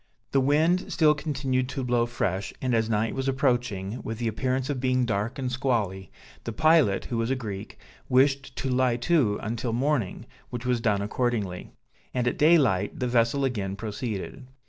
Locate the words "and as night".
2.59-3.13